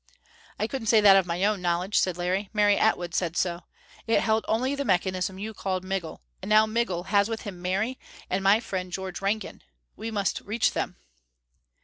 "I 0.57 0.65
couldn't 0.65 0.87
say 0.87 0.99
that 0.99 1.15
of 1.15 1.27
my 1.27 1.45
own 1.45 1.61
knowledge," 1.61 1.99
said 1.99 2.17
Larry. 2.17 2.49
"Mary 2.53 2.75
Atwood 2.75 3.13
said 3.13 3.37
so. 3.37 3.61
It 4.07 4.21
held 4.21 4.43
only 4.47 4.73
the 4.73 4.83
mechanism 4.83 5.37
you 5.37 5.53
call 5.53 5.79
Migul. 5.81 6.23
And 6.41 6.49
now 6.49 6.65
Migul 6.65 7.03
has 7.09 7.29
with 7.29 7.41
him 7.43 7.61
Mary 7.61 7.99
and 8.27 8.43
my 8.43 8.59
friend 8.61 8.91
George 8.91 9.21
Rankin. 9.21 9.61
We 9.95 10.09
must 10.09 10.41
reach 10.41 10.71
them." 10.71 10.95